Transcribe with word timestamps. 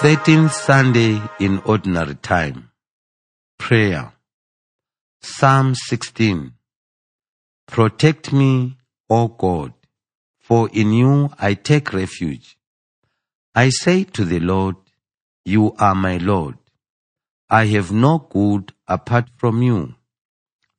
13th 0.00 0.52
Sunday 0.52 1.20
in 1.38 1.58
Ordinary 1.66 2.14
Time. 2.14 2.70
Prayer. 3.58 4.14
Psalm 5.20 5.74
16. 5.74 6.54
Protect 7.66 8.32
me, 8.32 8.78
O 9.10 9.28
God, 9.28 9.74
for 10.38 10.70
in 10.72 10.94
you 10.94 11.28
I 11.38 11.52
take 11.52 11.92
refuge. 11.92 12.56
I 13.54 13.68
say 13.68 14.04
to 14.04 14.24
the 14.24 14.40
Lord, 14.40 14.76
You 15.44 15.74
are 15.78 15.94
my 15.94 16.16
Lord. 16.16 16.56
I 17.50 17.66
have 17.66 17.92
no 17.92 18.20
good 18.20 18.72
apart 18.88 19.28
from 19.36 19.60
you. 19.60 19.96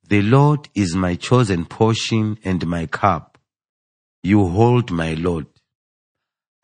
The 0.08 0.22
Lord 0.22 0.68
is 0.74 0.96
my 0.96 1.14
chosen 1.14 1.64
portion 1.66 2.38
and 2.42 2.66
my 2.66 2.86
cup. 2.86 3.38
You 4.24 4.48
hold 4.48 4.90
my 4.90 5.14
Lord. 5.14 5.46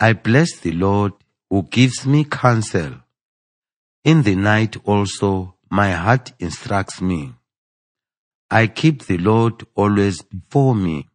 I 0.01 0.13
bless 0.13 0.59
the 0.59 0.73
Lord 0.73 1.13
who 1.51 1.63
gives 1.63 2.07
me 2.07 2.25
counsel. 2.25 2.95
In 4.05 4.23
the 4.23 4.35
night 4.35 4.77
also 4.85 5.55
my 5.71 5.93
heart 5.93 6.33
instructs 6.39 7.01
me. 7.01 7.35
I 8.51 8.67
keep 8.67 9.05
the 9.05 9.19
Lord 9.19 9.67
always 9.75 10.23
before 10.23 10.75
me. 10.75 11.09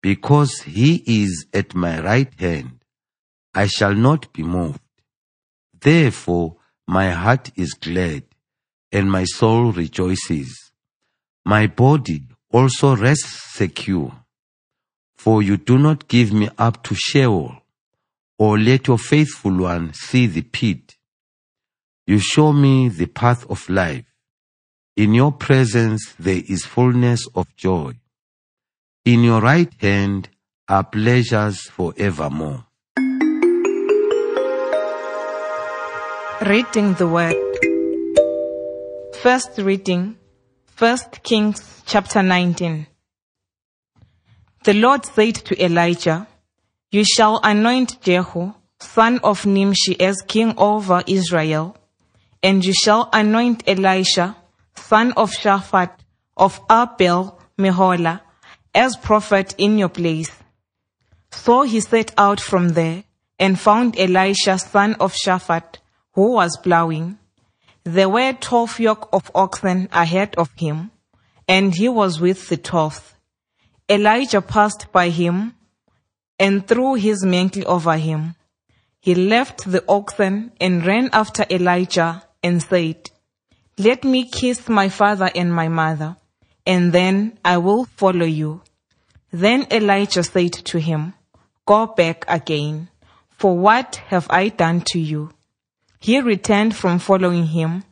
Because 0.00 0.60
he 0.62 1.02
is 1.06 1.46
at 1.52 1.74
my 1.74 1.98
right 2.00 2.32
hand, 2.38 2.84
I 3.54 3.66
shall 3.66 3.94
not 3.94 4.32
be 4.32 4.42
moved. 4.42 4.80
Therefore 5.80 6.56
my 6.86 7.10
heart 7.10 7.50
is 7.56 7.72
glad, 7.72 8.24
and 8.92 9.10
my 9.10 9.24
soul 9.24 9.72
rejoices. 9.72 10.72
My 11.44 11.66
body 11.66 12.22
also 12.52 12.94
rests 12.94 13.54
secure. 13.54 14.12
For 15.16 15.42
you 15.42 15.56
do 15.56 15.78
not 15.78 16.06
give 16.06 16.32
me 16.32 16.50
up 16.58 16.82
to 16.84 16.94
Sheol, 16.94 17.63
or 18.38 18.58
let 18.58 18.88
your 18.88 18.98
faithful 18.98 19.56
one 19.56 19.92
see 19.94 20.26
the 20.26 20.42
pit. 20.42 20.96
You 22.06 22.18
show 22.18 22.52
me 22.52 22.88
the 22.88 23.06
path 23.06 23.48
of 23.50 23.68
life. 23.68 24.04
In 24.96 25.14
your 25.14 25.32
presence 25.32 26.14
there 26.18 26.42
is 26.48 26.64
fullness 26.64 27.26
of 27.34 27.46
joy. 27.56 27.94
In 29.04 29.22
your 29.24 29.40
right 29.40 29.72
hand 29.80 30.28
are 30.68 30.84
pleasures 30.84 31.60
forevermore. 31.62 32.66
Reading 36.46 36.94
the 36.94 37.08
Word. 37.08 37.34
First 39.16 39.58
reading, 39.58 40.16
First 40.66 41.22
Kings 41.22 41.82
chapter 41.86 42.22
19. 42.22 42.86
The 44.64 44.74
Lord 44.74 45.04
said 45.06 45.36
to 45.36 45.64
Elijah, 45.64 46.26
You 46.94 47.02
shall 47.02 47.40
anoint 47.42 48.00
Jehu, 48.02 48.52
son 48.78 49.18
of 49.24 49.46
Nimshi, 49.46 50.00
as 50.00 50.22
king 50.28 50.54
over 50.56 51.02
Israel, 51.08 51.76
and 52.40 52.64
you 52.64 52.72
shall 52.72 53.08
anoint 53.12 53.64
Elisha, 53.66 54.36
son 54.76 55.10
of 55.16 55.32
Shaphat, 55.32 55.90
of 56.36 56.60
Abel 56.70 57.40
Meholah, 57.58 58.20
as 58.72 58.96
prophet 58.96 59.56
in 59.58 59.76
your 59.76 59.88
place. 59.88 60.30
So 61.32 61.62
he 61.62 61.80
set 61.80 62.14
out 62.16 62.38
from 62.38 62.68
there 62.74 63.02
and 63.40 63.58
found 63.58 63.98
Elisha, 63.98 64.60
son 64.60 64.94
of 65.00 65.14
Shaphat, 65.14 65.78
who 66.12 66.34
was 66.34 66.56
plowing. 66.58 67.18
There 67.82 68.08
were 68.08 68.34
twelve 68.34 68.78
yoke 68.78 69.08
of 69.12 69.32
oxen 69.34 69.88
ahead 69.90 70.36
of 70.36 70.50
him, 70.56 70.92
and 71.48 71.74
he 71.74 71.88
was 71.88 72.20
with 72.20 72.48
the 72.48 72.56
twelfth. 72.56 73.16
Elijah 73.88 74.40
passed 74.40 74.92
by 74.92 75.08
him 75.08 75.56
and 76.38 76.66
threw 76.66 76.94
his 76.94 77.24
mantle 77.24 77.64
over 77.66 77.96
him. 77.96 78.34
He 79.00 79.14
left 79.14 79.70
the 79.70 79.84
oxen 79.88 80.52
and 80.60 80.84
ran 80.84 81.10
after 81.12 81.44
Elijah 81.50 82.22
and 82.42 82.62
said, 82.62 83.10
Let 83.78 84.04
me 84.04 84.28
kiss 84.28 84.68
my 84.68 84.88
father 84.88 85.30
and 85.34 85.52
my 85.52 85.68
mother, 85.68 86.16
and 86.66 86.92
then 86.92 87.38
I 87.44 87.58
will 87.58 87.84
follow 87.84 88.26
you. 88.26 88.62
Then 89.30 89.66
Elijah 89.70 90.22
said 90.22 90.52
to 90.52 90.78
him, 90.78 91.14
Go 91.66 91.86
back 91.86 92.24
again, 92.28 92.88
for 93.30 93.56
what 93.58 93.96
have 94.08 94.26
I 94.30 94.48
done 94.48 94.80
to 94.92 94.98
you? 94.98 95.30
He 95.98 96.20
returned 96.20 96.76
from 96.76 96.98
following 96.98 97.46
him, 97.46 97.84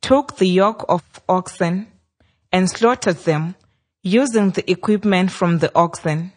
took 0.00 0.36
the 0.36 0.48
yoke 0.48 0.84
of 0.88 1.02
oxen, 1.28 1.88
and 2.52 2.70
slaughtered 2.70 3.18
them, 3.18 3.56
using 4.02 4.50
the 4.50 4.68
equipment 4.70 5.30
from 5.32 5.58
the 5.58 5.70
oxen. 5.74 6.32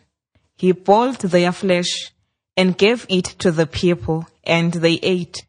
He 0.59 0.73
boiled 0.73 1.21
their 1.21 1.53
flesh 1.53 2.11
and 2.57 2.77
gave 2.77 3.05
it 3.07 3.23
to 3.39 3.49
the 3.49 3.65
people, 3.65 4.27
and 4.43 4.73
they 4.73 4.95
ate. 5.01 5.45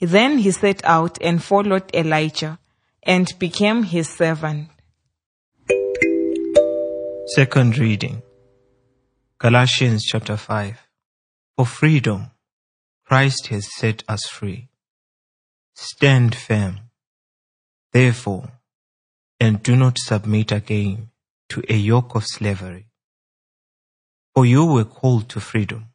Then 0.00 0.38
he 0.38 0.50
set 0.50 0.84
out 0.84 1.16
and 1.22 1.40
followed 1.40 1.94
Elijah 1.94 2.58
and 3.04 3.32
became 3.38 3.84
his 3.84 4.08
servant. 4.08 4.68
Second 7.36 7.78
reading 7.78 8.22
Galatians 9.38 10.02
chapter 10.04 10.36
5 10.36 10.76
For 11.54 11.66
freedom, 11.66 12.32
Christ 13.04 13.46
has 13.50 13.68
set 13.76 14.02
us 14.08 14.26
free. 14.26 14.70
Stand 15.74 16.34
firm, 16.34 16.80
therefore, 17.92 18.50
and 19.38 19.62
do 19.62 19.76
not 19.76 19.98
submit 19.98 20.50
again 20.50 21.10
to 21.50 21.62
a 21.68 21.76
yoke 21.76 22.16
of 22.16 22.24
slavery. 22.26 22.89
For 24.40 24.46
you 24.46 24.64
were 24.64 24.86
called 24.86 25.28
to 25.28 25.38
freedom. 25.38 25.90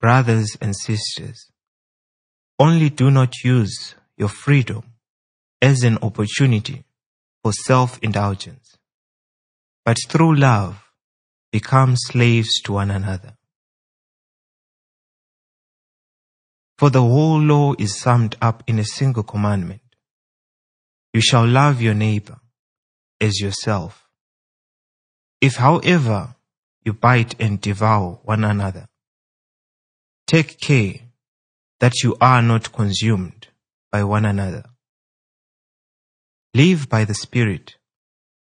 Brothers 0.00 0.56
and 0.60 0.76
sisters, 0.76 1.50
only 2.56 2.88
do 2.88 3.10
not 3.10 3.42
use 3.42 3.96
your 4.16 4.28
freedom 4.28 4.84
as 5.60 5.82
an 5.82 5.98
opportunity 6.02 6.84
for 7.42 7.52
self-indulgence, 7.52 8.78
but 9.84 9.96
through 10.08 10.36
love 10.36 10.84
become 11.50 11.96
slaves 11.96 12.60
to 12.62 12.74
one 12.74 12.92
another. 12.92 13.32
For 16.78 16.90
the 16.90 17.02
whole 17.02 17.40
law 17.40 17.74
is 17.76 17.98
summed 17.98 18.36
up 18.40 18.62
in 18.68 18.78
a 18.78 18.84
single 18.84 19.24
commandment. 19.24 19.82
You 21.12 21.20
shall 21.20 21.48
love 21.48 21.82
your 21.82 21.94
neighbor 21.94 22.38
as 23.20 23.40
yourself. 23.40 24.06
If 25.40 25.56
however 25.56 26.36
you 26.84 26.92
bite 26.92 27.34
and 27.40 27.60
devour 27.60 28.18
one 28.24 28.44
another, 28.44 28.88
take 30.26 30.60
care 30.60 30.94
that 31.80 32.02
you 32.02 32.16
are 32.20 32.42
not 32.42 32.72
consumed 32.72 33.48
by 33.90 34.04
one 34.04 34.24
another. 34.24 34.64
Live 36.54 36.88
by 36.88 37.04
the 37.04 37.14
Spirit, 37.14 37.76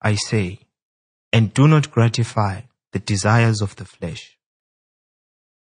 I 0.01 0.15
say, 0.15 0.61
and 1.33 1.53
do 1.53 1.69
not 1.69 1.91
gratify 1.91 2.63
the 2.93 2.99
desires 2.99 3.61
of 3.61 3.77
the 3.77 3.85
flesh. 3.85 4.39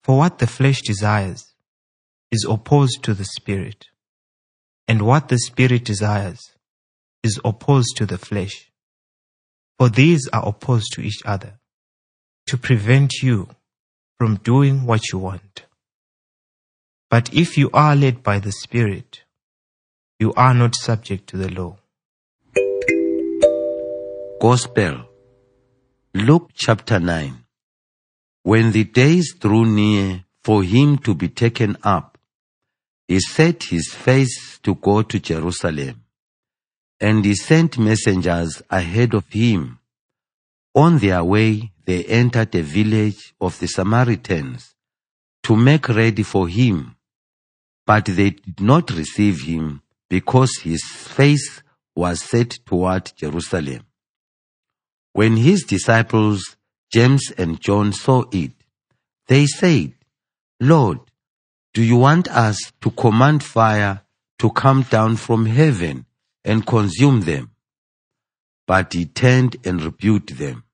For 0.05 0.19
what 0.19 0.39
the 0.39 0.47
flesh 0.47 0.83
desires 0.83 1.53
is 2.31 2.47
opposed 2.49 3.03
to 3.05 3.15
the 3.15 3.25
Spirit, 3.25 3.87
and 4.89 5.03
what 5.03 5.29
the 5.29 5.39
Spirit 5.39 5.85
desires 5.85 6.53
is 7.23 7.41
opposed 7.45 7.97
to 7.97 8.07
the 8.07 8.19
flesh. 8.19 8.71
For 9.79 9.89
these 9.89 10.29
are 10.33 10.47
opposed 10.47 10.93
to 10.95 11.01
each 11.01 11.23
other, 11.25 11.59
to 12.47 12.57
prevent 12.57 13.23
you 13.23 13.49
from 14.19 14.37
doing 14.37 14.85
what 14.87 15.13
you 15.13 15.19
want. 15.19 15.65
But 17.11 17.33
if 17.35 17.59
you 17.59 17.71
are 17.75 17.95
led 17.95 18.23
by 18.23 18.39
the 18.39 18.53
Spirit, 18.53 19.23
you 20.19 20.33
are 20.35 20.55
not 20.55 20.75
subject 20.75 21.29
to 21.29 21.37
the 21.37 21.49
law. 21.49 21.77
Gospel. 24.41 25.09
Luke 26.15 26.51
chapter 26.55 26.99
9. 26.99 27.45
When 28.45 28.73
the 28.73 28.85
days 28.85 29.35
drew 29.35 29.65
near 29.65 30.25
for 30.43 30.63
him 30.63 30.99
to 30.99 31.15
be 31.15 31.29
taken 31.29 31.77
up, 31.83 32.19
he 33.09 33.21
set 33.21 33.65
his 33.65 33.93
face 33.93 34.59
to 34.63 34.75
go 34.75 35.03
to 35.03 35.21
Jerusalem, 35.21 36.03
and 37.01 37.25
he 37.25 37.35
sent 37.35 37.79
messengers 37.79 38.63
ahead 38.71 39.15
of 39.15 39.29
him. 39.29 39.79
On 40.75 40.99
their 40.99 41.23
way, 41.23 41.73
they 41.85 42.05
entered 42.05 42.55
a 42.55 42.63
village 42.63 43.35
of 43.41 43.59
the 43.59 43.67
Samaritans 43.67 44.75
to 45.43 45.55
make 45.57 45.89
ready 45.89 46.23
for 46.23 46.49
him, 46.49 46.97
but 47.87 48.07
they 48.07 48.31
did 48.31 48.61
not 48.61 48.91
receive 48.91 49.43
him 49.43 49.83
because 50.09 50.59
his 50.63 50.83
face 50.85 51.63
was 51.95 52.23
set 52.23 52.59
toward 52.65 53.13
Jerusalem. 53.17 53.85
When 55.13 55.37
his 55.37 55.65
disciples, 55.65 56.57
James 56.91 57.31
and 57.37 57.61
John, 57.61 57.93
saw 57.93 58.25
it, 58.33 58.53
they 59.29 59.47
said, 59.47 59.95
Lord, 60.61 61.01
do 61.75 61.83
you 61.83 61.97
want 61.97 62.29
us 62.29 62.73
to 62.81 62.91
command 62.91 63.43
fire 63.43 64.03
to 64.39 64.51
come 64.51 64.83
down 64.83 65.17
from 65.17 65.47
heaven 65.47 66.07
and 66.45 66.67
consume 66.67 67.23
them? 67.23 67.52
But 68.67 68.93
he 68.93 69.07
turned 69.07 69.57
and 69.65 69.83
rebuked 69.83 70.39
them. 70.39 70.65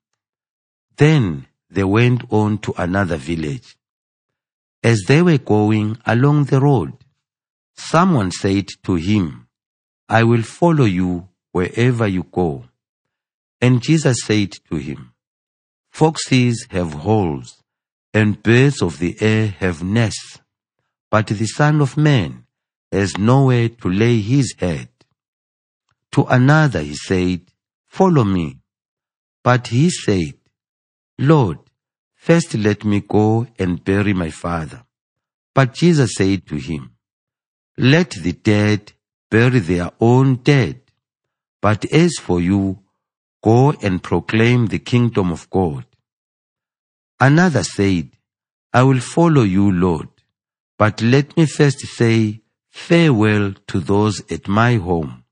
Then 0.96 1.46
they 1.70 1.84
went 1.84 2.24
on 2.30 2.58
to 2.58 2.74
another 2.76 3.16
village. 3.16 3.76
As 4.82 5.02
they 5.06 5.22
were 5.22 5.38
going 5.38 5.98
along 6.06 6.44
the 6.44 6.60
road, 6.60 6.92
Someone 7.78 8.32
said 8.32 8.66
to 8.82 8.96
him, 8.96 9.46
I 10.08 10.24
will 10.24 10.42
follow 10.42 10.84
you 10.84 11.28
wherever 11.52 12.06
you 12.06 12.24
go. 12.24 12.64
And 13.60 13.80
Jesus 13.80 14.18
said 14.24 14.52
to 14.68 14.76
him, 14.76 15.12
Foxes 15.90 16.66
have 16.70 16.92
holes, 16.92 17.62
and 18.12 18.42
birds 18.42 18.82
of 18.82 18.98
the 18.98 19.16
air 19.20 19.46
have 19.60 19.82
nests, 19.82 20.40
but 21.08 21.28
the 21.28 21.46
Son 21.46 21.80
of 21.80 21.96
Man 21.96 22.44
has 22.92 23.16
nowhere 23.16 23.68
to 23.68 23.88
lay 23.88 24.20
his 24.20 24.54
head. 24.58 24.88
To 26.12 26.24
another 26.24 26.82
he 26.82 26.94
said, 26.94 27.42
Follow 27.98 28.22
me. 28.22 28.60
But 29.42 29.66
he 29.66 29.90
said, 29.90 30.34
Lord, 31.18 31.58
first 32.14 32.54
let 32.54 32.84
me 32.84 33.00
go 33.00 33.48
and 33.58 33.82
bury 33.82 34.14
my 34.14 34.30
father. 34.30 34.84
But 35.52 35.74
Jesus 35.74 36.12
said 36.16 36.46
to 36.46 36.54
him, 36.54 36.92
Let 37.76 38.10
the 38.10 38.34
dead 38.34 38.92
bury 39.28 39.58
their 39.58 39.90
own 39.98 40.36
dead. 40.36 40.80
But 41.60 41.86
as 41.86 42.14
for 42.20 42.40
you, 42.40 42.78
go 43.42 43.72
and 43.82 44.00
proclaim 44.00 44.66
the 44.66 44.78
kingdom 44.78 45.32
of 45.32 45.50
God. 45.50 45.84
Another 47.18 47.64
said, 47.64 48.10
I 48.72 48.84
will 48.84 49.00
follow 49.00 49.42
you, 49.42 49.72
Lord, 49.72 50.10
but 50.78 51.02
let 51.02 51.36
me 51.36 51.46
first 51.46 51.80
say 51.80 52.42
farewell 52.70 53.54
to 53.66 53.80
those 53.80 54.22
at 54.30 54.46
my 54.46 54.76
home. 54.76 55.24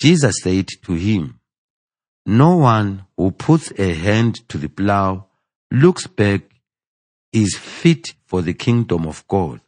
Jesus 0.00 0.36
said 0.42 0.68
to 0.84 0.94
him, 0.94 1.40
No 2.26 2.56
one 2.56 3.04
who 3.18 3.32
puts 3.32 3.70
a 3.78 3.92
hand 3.92 4.48
to 4.48 4.56
the 4.56 4.70
plow, 4.70 5.26
looks 5.70 6.06
back, 6.06 6.40
is 7.34 7.54
fit 7.58 8.14
for 8.24 8.40
the 8.40 8.54
kingdom 8.54 9.06
of 9.06 9.28
God. 9.28 9.60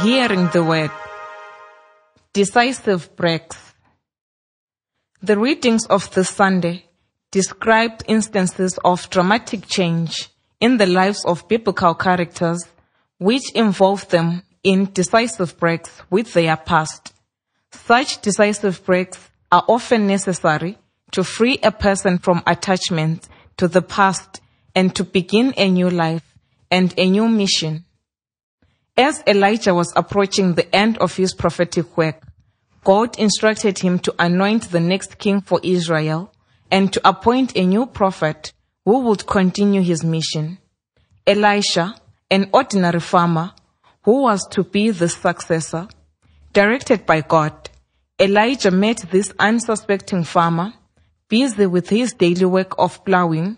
Hearing 0.00 0.48
the 0.54 0.64
word. 0.66 0.90
Decisive 2.32 3.14
breaks. 3.14 3.74
The 5.20 5.38
readings 5.38 5.84
of 5.86 6.10
this 6.14 6.30
Sunday 6.30 6.86
described 7.30 8.04
instances 8.08 8.78
of 8.82 9.10
dramatic 9.10 9.66
change 9.66 10.30
in 10.60 10.78
the 10.78 10.86
lives 10.86 11.22
of 11.26 11.46
biblical 11.46 11.94
characters 11.94 12.64
which 13.18 13.52
involve 13.54 14.08
them 14.08 14.42
in 14.62 14.90
decisive 14.92 15.58
breaks 15.58 15.90
with 16.08 16.32
their 16.32 16.56
past. 16.56 17.11
Such 17.72 18.20
decisive 18.22 18.84
breaks 18.84 19.18
are 19.50 19.64
often 19.68 20.06
necessary 20.06 20.78
to 21.12 21.24
free 21.24 21.58
a 21.62 21.72
person 21.72 22.18
from 22.18 22.42
attachment 22.46 23.28
to 23.56 23.68
the 23.68 23.82
past 23.82 24.40
and 24.74 24.94
to 24.96 25.04
begin 25.04 25.52
a 25.56 25.70
new 25.70 25.90
life 25.90 26.36
and 26.70 26.94
a 26.96 27.08
new 27.08 27.28
mission. 27.28 27.84
As 28.96 29.22
Elijah 29.26 29.74
was 29.74 29.92
approaching 29.96 30.54
the 30.54 30.74
end 30.74 30.98
of 30.98 31.16
his 31.16 31.34
prophetic 31.34 31.96
work, 31.96 32.22
God 32.84 33.18
instructed 33.18 33.78
him 33.78 33.98
to 34.00 34.14
anoint 34.18 34.70
the 34.70 34.80
next 34.80 35.18
king 35.18 35.40
for 35.40 35.60
Israel 35.62 36.32
and 36.70 36.92
to 36.92 37.08
appoint 37.08 37.56
a 37.56 37.64
new 37.64 37.86
prophet 37.86 38.52
who 38.84 39.00
would 39.00 39.26
continue 39.26 39.82
his 39.82 40.02
mission. 40.02 40.58
Elisha, 41.26 41.94
an 42.30 42.50
ordinary 42.52 43.00
farmer 43.00 43.52
who 44.02 44.22
was 44.22 44.46
to 44.50 44.64
be 44.64 44.90
the 44.90 45.08
successor, 45.08 45.88
directed 46.52 47.06
by 47.06 47.22
God, 47.22 47.70
Elijah 48.20 48.70
met 48.70 48.98
this 49.10 49.32
unsuspecting 49.38 50.24
farmer, 50.24 50.72
busy 51.28 51.66
with 51.66 51.88
his 51.88 52.12
daily 52.12 52.44
work 52.44 52.74
of 52.78 53.04
plowing, 53.04 53.56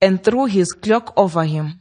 and 0.00 0.22
threw 0.22 0.44
his 0.46 0.72
cloak 0.72 1.12
over 1.16 1.44
him. 1.44 1.80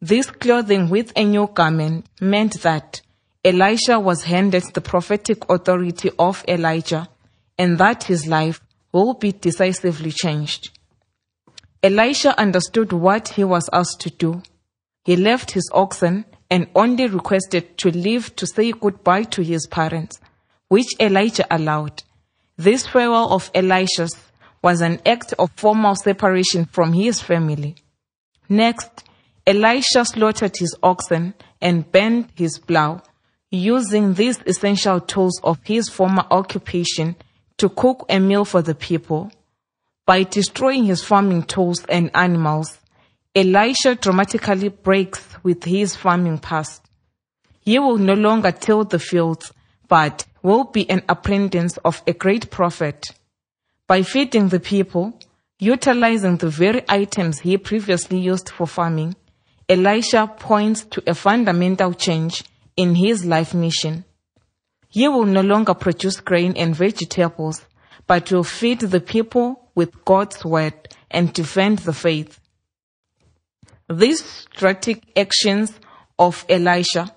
This 0.00 0.30
clothing 0.30 0.90
with 0.90 1.12
a 1.14 1.24
new 1.24 1.46
garment 1.46 2.06
meant 2.20 2.62
that 2.62 3.02
Elisha 3.44 4.00
was 4.00 4.24
handed 4.24 4.64
the 4.74 4.80
prophetic 4.80 5.48
authority 5.48 6.10
of 6.18 6.44
Elijah 6.48 7.08
and 7.58 7.78
that 7.78 8.04
his 8.04 8.26
life 8.26 8.60
will 8.92 9.14
be 9.14 9.32
decisively 9.32 10.10
changed. 10.10 10.70
Elisha 11.82 12.38
understood 12.38 12.92
what 12.92 13.28
he 13.28 13.44
was 13.44 13.68
asked 13.72 14.00
to 14.00 14.10
do. 14.10 14.42
He 15.04 15.16
left 15.16 15.52
his 15.52 15.68
oxen 15.72 16.24
and 16.52 16.66
only 16.74 17.06
requested 17.06 17.78
to 17.78 17.90
leave 17.90 18.36
to 18.36 18.46
say 18.46 18.72
goodbye 18.72 19.22
to 19.22 19.42
his 19.42 19.66
parents, 19.66 20.20
which 20.68 20.94
Elijah 21.00 21.46
allowed. 21.50 22.02
This 22.58 22.86
farewell 22.86 23.32
of 23.32 23.50
Elisha's 23.54 24.14
was 24.60 24.82
an 24.82 25.00
act 25.06 25.32
of 25.38 25.50
formal 25.52 25.96
separation 25.96 26.66
from 26.66 26.92
his 26.92 27.22
family. 27.22 27.76
Next, 28.50 29.08
Elisha 29.46 30.04
slaughtered 30.04 30.58
his 30.58 30.76
oxen 30.82 31.32
and 31.62 31.90
burned 31.90 32.28
his 32.34 32.58
plow, 32.58 33.00
using 33.50 34.12
these 34.12 34.38
essential 34.44 35.00
tools 35.00 35.40
of 35.42 35.58
his 35.64 35.88
former 35.88 36.26
occupation 36.30 37.16
to 37.56 37.70
cook 37.70 38.04
a 38.10 38.20
meal 38.20 38.44
for 38.44 38.60
the 38.60 38.74
people. 38.74 39.32
By 40.04 40.24
destroying 40.24 40.84
his 40.84 41.02
farming 41.02 41.44
tools 41.44 41.82
and 41.86 42.10
animals, 42.14 42.78
Elisha 43.34 43.94
dramatically 43.94 44.68
breaks 44.68 45.26
with 45.42 45.64
his 45.64 45.96
farming 45.96 46.36
past. 46.36 46.82
He 47.60 47.78
will 47.78 47.96
no 47.96 48.12
longer 48.12 48.52
till 48.52 48.84
the 48.84 48.98
fields, 48.98 49.52
but 49.88 50.26
will 50.42 50.64
be 50.64 50.88
an 50.90 51.02
apprentice 51.08 51.78
of 51.78 52.02
a 52.06 52.12
great 52.12 52.50
prophet. 52.50 53.06
By 53.86 54.02
feeding 54.02 54.48
the 54.48 54.60
people, 54.60 55.18
utilizing 55.58 56.36
the 56.36 56.50
very 56.50 56.84
items 56.90 57.40
he 57.40 57.56
previously 57.56 58.18
used 58.18 58.50
for 58.50 58.66
farming, 58.66 59.16
Elisha 59.66 60.26
points 60.38 60.84
to 60.84 61.02
a 61.06 61.14
fundamental 61.14 61.94
change 61.94 62.44
in 62.76 62.96
his 62.96 63.24
life 63.24 63.54
mission. 63.54 64.04
He 64.88 65.08
will 65.08 65.24
no 65.24 65.40
longer 65.40 65.72
produce 65.72 66.20
grain 66.20 66.52
and 66.54 66.76
vegetables, 66.76 67.64
but 68.06 68.30
will 68.30 68.44
feed 68.44 68.80
the 68.80 69.00
people 69.00 69.70
with 69.74 70.04
God's 70.04 70.44
word 70.44 70.74
and 71.10 71.32
defend 71.32 71.78
the 71.78 71.94
faith. 71.94 72.38
These 73.88 74.24
strategic 74.24 75.02
actions 75.16 75.78
of 76.18 76.44
Elisha 76.48 77.14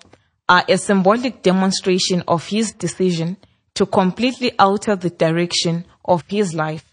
are 0.47 0.63
a 0.67 0.77
symbolic 0.77 1.41
demonstration 1.41 2.23
of 2.27 2.47
his 2.47 2.71
decision 2.71 3.37
to 3.75 3.85
completely 3.85 4.57
alter 4.57 4.95
the 4.95 5.09
direction 5.09 5.85
of 6.03 6.23
his 6.27 6.53
life. 6.53 6.85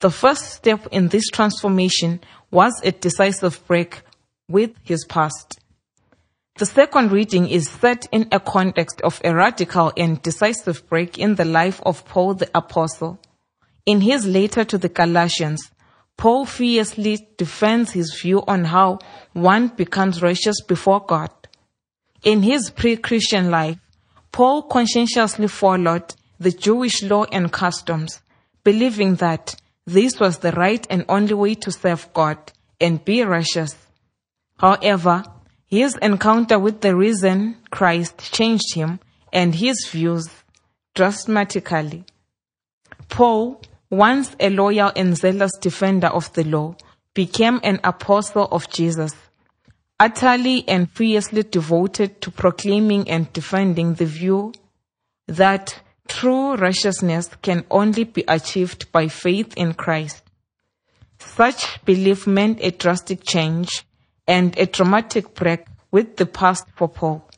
The 0.00 0.10
first 0.10 0.52
step 0.52 0.86
in 0.92 1.08
this 1.08 1.28
transformation 1.28 2.20
was 2.50 2.72
a 2.84 2.92
decisive 2.92 3.66
break 3.66 4.02
with 4.48 4.70
his 4.84 5.04
past. 5.04 5.60
The 6.56 6.66
second 6.66 7.12
reading 7.12 7.48
is 7.48 7.68
set 7.68 8.06
in 8.10 8.28
a 8.32 8.40
context 8.40 9.00
of 9.02 9.20
a 9.24 9.34
radical 9.34 9.92
and 9.96 10.20
decisive 10.22 10.88
break 10.88 11.18
in 11.18 11.36
the 11.36 11.44
life 11.44 11.80
of 11.84 12.04
Paul 12.04 12.34
the 12.34 12.50
Apostle. 12.54 13.20
In 13.86 14.00
his 14.00 14.26
letter 14.26 14.64
to 14.64 14.78
the 14.78 14.88
Galatians, 14.88 15.70
Paul 16.18 16.46
fiercely 16.46 17.28
defends 17.38 17.92
his 17.92 18.12
view 18.20 18.42
on 18.46 18.64
how 18.64 18.98
one 19.32 19.68
becomes 19.68 20.20
righteous 20.20 20.60
before 20.60 21.00
God. 21.00 21.30
In 22.24 22.42
his 22.42 22.70
pre-Christian 22.70 23.52
life, 23.52 23.78
Paul 24.32 24.62
conscientiously 24.64 25.46
followed 25.46 26.14
the 26.40 26.50
Jewish 26.50 27.04
law 27.04 27.24
and 27.30 27.52
customs, 27.52 28.20
believing 28.64 29.14
that 29.16 29.54
this 29.86 30.18
was 30.18 30.38
the 30.38 30.50
right 30.52 30.84
and 30.90 31.04
only 31.08 31.34
way 31.34 31.54
to 31.54 31.70
serve 31.70 32.12
God 32.12 32.36
and 32.80 33.04
be 33.04 33.22
righteous. 33.22 33.76
However, 34.58 35.22
his 35.66 35.96
encounter 36.02 36.58
with 36.58 36.80
the 36.80 36.96
risen 36.96 37.58
Christ 37.70 38.18
changed 38.32 38.74
him 38.74 38.98
and 39.32 39.54
his 39.54 39.86
views 39.88 40.28
dramatically. 40.94 42.04
Paul, 43.08 43.62
once 43.90 44.36
a 44.38 44.50
loyal 44.50 44.92
and 44.94 45.16
zealous 45.16 45.52
defender 45.60 46.08
of 46.08 46.32
the 46.34 46.44
law, 46.44 46.76
became 47.14 47.60
an 47.62 47.80
apostle 47.84 48.46
of 48.52 48.70
Jesus, 48.70 49.12
utterly 49.98 50.64
and 50.68 50.90
fiercely 50.90 51.42
devoted 51.42 52.20
to 52.20 52.30
proclaiming 52.30 53.08
and 53.08 53.32
defending 53.32 53.94
the 53.94 54.06
view 54.06 54.52
that 55.26 55.80
true 56.06 56.54
righteousness 56.54 57.30
can 57.42 57.64
only 57.70 58.04
be 58.04 58.24
achieved 58.28 58.90
by 58.92 59.08
faith 59.08 59.52
in 59.56 59.74
Christ. 59.74 60.22
Such 61.18 61.84
belief 61.84 62.26
meant 62.26 62.60
a 62.60 62.70
drastic 62.70 63.24
change 63.24 63.84
and 64.26 64.56
a 64.58 64.66
dramatic 64.66 65.34
break 65.34 65.64
with 65.90 66.16
the 66.16 66.26
past 66.26 66.64
for 66.76 66.88
Paul. 66.88 67.28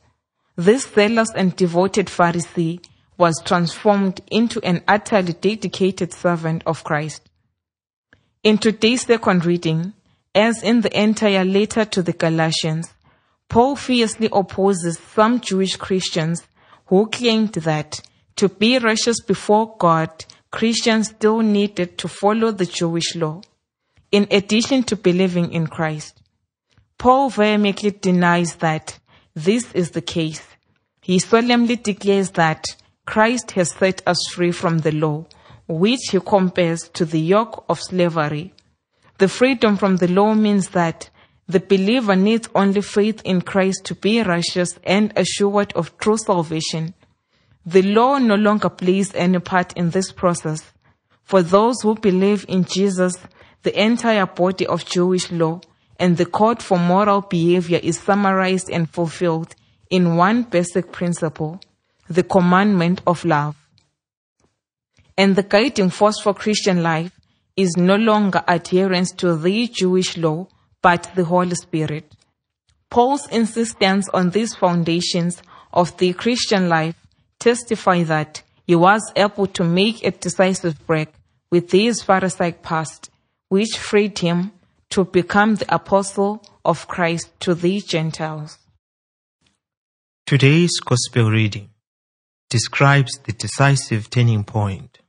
This 0.55 0.87
zealous 0.87 1.29
and 1.35 1.55
devoted 1.55 2.07
Pharisee 2.07 2.83
was 3.21 3.39
transformed 3.45 4.19
into 4.31 4.59
an 4.63 4.81
utterly 4.87 5.33
dedicated 5.33 6.11
servant 6.11 6.63
of 6.65 6.83
Christ. 6.83 7.29
In 8.41 8.57
today's 8.57 9.03
second 9.03 9.45
reading, 9.45 9.93
as 10.33 10.63
in 10.63 10.81
the 10.81 10.99
entire 10.99 11.45
letter 11.45 11.85
to 11.85 12.01
the 12.01 12.13
Galatians, 12.13 12.91
Paul 13.47 13.75
fiercely 13.75 14.27
opposes 14.31 14.97
some 14.97 15.39
Jewish 15.39 15.75
Christians 15.75 16.47
who 16.87 17.05
claimed 17.09 17.53
that 17.53 18.01
to 18.37 18.49
be 18.49 18.79
righteous 18.79 19.21
before 19.21 19.75
God, 19.77 20.25
Christians 20.49 21.09
still 21.09 21.41
needed 21.41 21.99
to 21.99 22.07
follow 22.07 22.51
the 22.51 22.65
Jewish 22.65 23.15
law, 23.15 23.41
in 24.11 24.27
addition 24.31 24.81
to 24.85 24.95
believing 24.95 25.53
in 25.53 25.67
Christ. 25.67 26.23
Paul 26.97 27.29
vehemently 27.29 27.91
denies 27.91 28.55
that 28.55 28.97
this 29.35 29.71
is 29.73 29.91
the 29.91 30.01
case. 30.01 30.41
He 31.03 31.19
solemnly 31.19 31.75
declares 31.75 32.31
that 32.31 32.65
Christ 33.05 33.51
has 33.51 33.71
set 33.71 34.01
us 34.07 34.19
free 34.31 34.51
from 34.51 34.79
the 34.79 34.91
law, 34.91 35.25
which 35.67 36.09
he 36.11 36.19
compares 36.19 36.89
to 36.89 37.05
the 37.05 37.19
yoke 37.19 37.65
of 37.67 37.79
slavery. 37.79 38.53
The 39.17 39.27
freedom 39.27 39.77
from 39.77 39.97
the 39.97 40.07
law 40.07 40.33
means 40.33 40.69
that 40.69 41.09
the 41.47 41.59
believer 41.59 42.15
needs 42.15 42.49
only 42.55 42.81
faith 42.81 43.21
in 43.25 43.41
Christ 43.41 43.85
to 43.85 43.95
be 43.95 44.21
righteous 44.21 44.79
and 44.83 45.11
assured 45.15 45.73
of 45.73 45.97
true 45.97 46.17
salvation. 46.17 46.93
The 47.65 47.81
law 47.81 48.17
no 48.17 48.35
longer 48.35 48.69
plays 48.69 49.13
any 49.13 49.39
part 49.39 49.73
in 49.73 49.89
this 49.89 50.11
process. 50.11 50.71
For 51.23 51.41
those 51.43 51.81
who 51.81 51.95
believe 51.95 52.45
in 52.47 52.63
Jesus, 52.63 53.17
the 53.63 53.79
entire 53.79 54.25
body 54.25 54.65
of 54.65 54.85
Jewish 54.85 55.31
law 55.31 55.61
and 55.99 56.17
the 56.17 56.25
code 56.25 56.63
for 56.63 56.79
moral 56.79 57.21
behavior 57.21 57.79
is 57.83 57.99
summarized 57.99 58.69
and 58.69 58.89
fulfilled 58.89 59.55
in 59.89 60.15
one 60.15 60.43
basic 60.43 60.91
principle, 60.91 61.61
the 62.11 62.23
commandment 62.23 63.01
of 63.07 63.23
love. 63.25 63.55
And 65.17 65.35
the 65.35 65.43
guiding 65.43 65.89
force 65.89 66.19
for 66.21 66.33
Christian 66.33 66.83
life 66.83 67.11
is 67.55 67.77
no 67.77 67.95
longer 67.95 68.43
adherence 68.47 69.11
to 69.11 69.35
the 69.35 69.67
Jewish 69.67 70.17
law, 70.17 70.47
but 70.81 71.11
the 71.15 71.25
Holy 71.25 71.55
Spirit. 71.55 72.11
Paul's 72.89 73.27
insistence 73.29 74.09
on 74.09 74.31
these 74.31 74.55
foundations 74.55 75.41
of 75.73 75.95
the 75.97 76.13
Christian 76.13 76.67
life 76.69 76.95
testify 77.39 78.03
that 78.03 78.41
he 78.67 78.75
was 78.75 79.01
able 79.15 79.47
to 79.47 79.63
make 79.63 80.03
a 80.03 80.11
decisive 80.11 80.85
break 80.85 81.09
with 81.49 81.71
his 81.71 82.01
Pharisaic 82.01 82.61
past, 82.61 83.09
which 83.49 83.77
freed 83.77 84.19
him 84.19 84.51
to 84.89 85.05
become 85.05 85.55
the 85.55 85.73
apostle 85.73 86.43
of 86.65 86.87
Christ 86.87 87.29
to 87.41 87.55
the 87.55 87.79
Gentiles. 87.81 88.57
Today's 90.25 90.79
Gospel 90.79 91.31
reading 91.31 91.70
describes 92.51 93.17
the 93.23 93.31
decisive 93.31 94.09
turning 94.09 94.43
point 94.43 94.99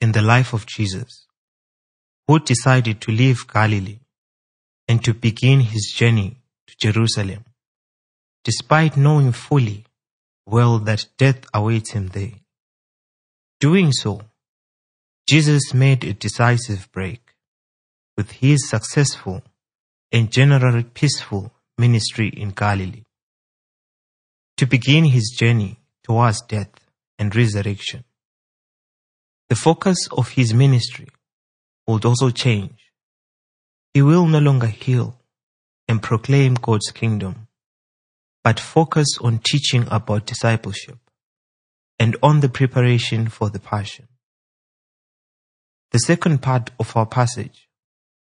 in 0.00 0.10
the 0.10 0.20
life 0.20 0.52
of 0.52 0.66
Jesus, 0.66 1.28
who 2.26 2.40
decided 2.40 3.00
to 3.00 3.12
leave 3.12 3.46
Galilee 3.46 4.00
and 4.88 5.02
to 5.04 5.14
begin 5.14 5.60
his 5.60 5.94
journey 5.96 6.38
to 6.66 6.74
Jerusalem, 6.80 7.44
despite 8.42 8.96
knowing 8.96 9.30
fully 9.30 9.84
well 10.44 10.80
that 10.80 11.06
death 11.18 11.46
awaits 11.54 11.92
him 11.92 12.08
there. 12.08 12.32
Doing 13.60 13.92
so, 13.92 14.22
Jesus 15.28 15.72
made 15.72 16.02
a 16.02 16.12
decisive 16.12 16.90
break 16.90 17.36
with 18.16 18.32
his 18.32 18.68
successful 18.68 19.40
and 20.10 20.32
generally 20.32 20.82
peaceful 20.82 21.52
ministry 21.78 22.28
in 22.28 22.50
Galilee 22.50 23.04
to 24.56 24.66
begin 24.66 25.04
his 25.04 25.32
journey 25.38 25.78
towards 26.02 26.42
death 26.42 26.72
and 27.18 27.34
resurrection. 27.34 28.04
The 29.48 29.56
focus 29.56 30.08
of 30.10 30.30
his 30.30 30.54
ministry 30.54 31.08
would 31.86 32.04
also 32.04 32.30
change. 32.30 32.92
He 33.92 34.02
will 34.02 34.26
no 34.26 34.38
longer 34.38 34.66
heal 34.66 35.20
and 35.88 36.02
proclaim 36.02 36.54
God's 36.54 36.90
kingdom, 36.90 37.48
but 38.42 38.58
focus 38.58 39.18
on 39.20 39.40
teaching 39.44 39.86
about 39.90 40.26
discipleship 40.26 40.98
and 41.98 42.16
on 42.22 42.40
the 42.40 42.48
preparation 42.48 43.28
for 43.28 43.50
the 43.50 43.60
passion. 43.60 44.08
The 45.90 45.98
second 45.98 46.40
part 46.40 46.70
of 46.80 46.96
our 46.96 47.06
passage 47.06 47.68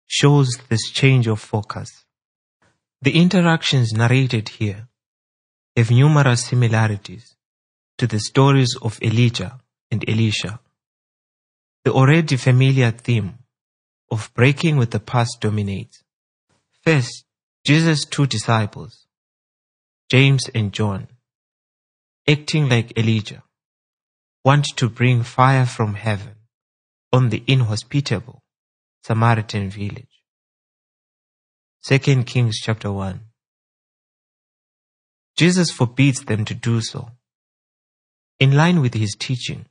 shows 0.06 0.58
this 0.68 0.90
change 0.90 1.26
of 1.26 1.40
focus. 1.40 2.04
The 3.00 3.18
interactions 3.18 3.92
narrated 3.92 4.50
here 4.50 4.88
have 5.76 5.90
numerous 5.90 6.44
similarities 6.44 7.33
to 7.98 8.06
the 8.06 8.18
stories 8.18 8.76
of 8.82 9.00
Elijah 9.02 9.58
and 9.90 10.04
Elisha. 10.08 10.60
The 11.84 11.92
already 11.92 12.36
familiar 12.36 12.90
theme 12.90 13.38
of 14.10 14.32
breaking 14.34 14.76
with 14.76 14.90
the 14.90 15.00
past 15.00 15.38
dominates. 15.40 16.02
First, 16.84 17.24
Jesus' 17.64 18.04
two 18.04 18.26
disciples, 18.26 19.06
James 20.10 20.48
and 20.54 20.72
John, 20.72 21.08
acting 22.28 22.68
like 22.68 22.98
Elijah, 22.98 23.42
want 24.44 24.66
to 24.76 24.88
bring 24.88 25.22
fire 25.22 25.66
from 25.66 25.94
heaven 25.94 26.34
on 27.12 27.30
the 27.30 27.42
inhospitable 27.46 28.42
Samaritan 29.02 29.70
village. 29.70 30.22
2 31.86 32.24
Kings 32.24 32.58
chapter 32.62 32.90
1 32.90 33.20
Jesus 35.36 35.70
forbids 35.70 36.24
them 36.24 36.44
to 36.44 36.54
do 36.54 36.80
so. 36.80 37.10
In 38.44 38.52
line 38.52 38.82
with 38.82 38.92
his 38.92 39.16
teaching 39.18 39.64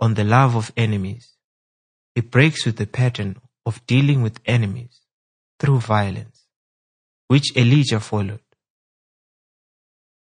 on 0.00 0.14
the 0.14 0.24
love 0.24 0.54
of 0.56 0.72
enemies, 0.78 1.34
he 2.14 2.22
breaks 2.22 2.64
with 2.64 2.76
the 2.78 2.86
pattern 2.86 3.36
of 3.66 3.84
dealing 3.86 4.22
with 4.22 4.40
enemies 4.46 5.02
through 5.60 5.80
violence, 5.80 6.46
which 7.26 7.54
Elijah 7.54 8.00
followed. 8.00 8.40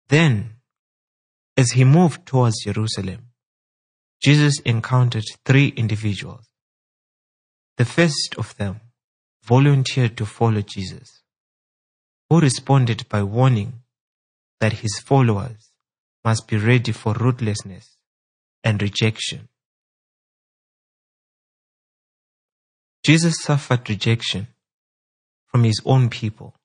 Then, 0.07 0.55
as 1.55 1.73
he 1.73 1.83
moved 1.83 2.25
towards 2.25 2.63
Jerusalem, 2.63 3.27
Jesus 4.19 4.59
encountered 4.61 5.25
three 5.45 5.67
individuals. 5.67 6.49
The 7.77 7.85
first 7.85 8.33
of 8.39 8.57
them 8.57 8.81
volunteered 9.43 10.17
to 10.17 10.25
follow 10.25 10.61
Jesus, 10.61 11.21
who 12.31 12.39
responded 12.39 13.07
by 13.09 13.21
warning 13.21 13.83
that 14.59 14.73
his 14.73 14.97
followers 14.97 15.74
must 16.25 16.47
be 16.47 16.57
ready 16.57 16.91
for 16.91 17.13
ruthlessness 17.13 17.97
and 18.63 18.81
rejection. 18.81 19.47
Jesus 23.03 23.35
suffered 23.43 23.87
rejection 23.87 24.47
from 25.45 25.63
his 25.63 25.79
own 25.85 26.09
people 26.09 26.55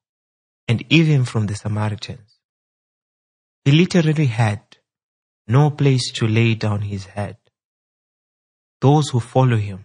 and 0.66 0.82
even 0.88 1.26
from 1.26 1.46
the 1.46 1.54
Samaritans. 1.54 2.38
He 3.66 3.72
literally 3.72 4.26
had 4.26 4.62
no 5.46 5.70
place 5.70 6.10
to 6.12 6.26
lay 6.26 6.54
down 6.54 6.80
his 6.80 7.04
head. 7.04 7.36
Those 8.80 9.10
who 9.10 9.20
follow 9.20 9.58
him 9.58 9.84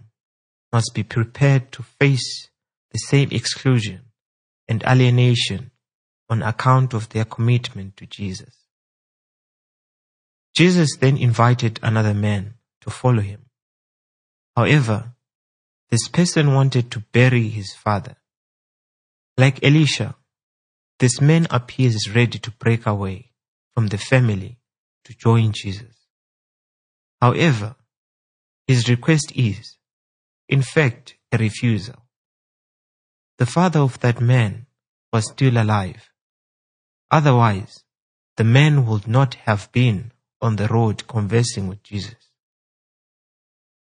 must 0.72 0.92
be 0.94 1.04
prepared 1.04 1.74
to 1.74 1.84
face 1.84 2.50
the 2.92 3.00
same 3.00 3.30
exclusion 3.32 4.06
and 4.70 4.82
alienation 4.84 5.72
on 6.30 6.42
account 6.42 6.94
of 6.94 7.10
their 7.10 7.26
commitment 7.26 7.98
to 7.98 8.06
Jesus. 8.06 8.65
Jesus 10.56 10.98
then 10.98 11.18
invited 11.18 11.80
another 11.84 12.14
man 12.14 12.56
to 12.82 12.90
follow 12.90 13.22
him. 13.22 13.46
However, 14.56 15.14
this 15.90 16.08
person 16.08 16.54
wanted 16.54 16.90
to 16.92 17.02
bury 17.12 17.50
his 17.50 17.74
father. 17.74 18.16
Like 19.38 19.64
Elisha, 19.64 20.16
this 21.00 21.20
man 21.20 21.46
appears 21.50 22.10
ready 22.10 22.40
to 22.40 22.52
break 22.52 22.86
away 22.86 23.32
from 23.74 23.88
the 23.88 23.98
family 23.98 24.58
to 25.04 25.14
join 25.14 25.52
Jesus. 25.54 25.96
However, 27.22 27.76
his 28.66 28.90
request 28.90 29.34
is, 29.36 29.78
in 30.48 30.62
fact, 30.62 31.16
a 31.32 31.38
refusal. 31.38 32.02
The 33.38 33.46
father 33.46 33.82
of 33.82 34.00
that 34.00 34.22
man 34.22 34.68
was 35.12 35.30
still 35.30 35.58
alive 35.58 36.10
Otherwise, 37.12 37.84
the 38.36 38.44
man 38.44 38.86
would 38.86 39.08
not 39.08 39.36
have 39.46 39.72
been 39.72 40.12
on 40.42 40.56
the 40.56 40.68
road 40.68 41.08
conversing 41.08 41.68
with 41.68 41.82
Jesus. 41.84 42.16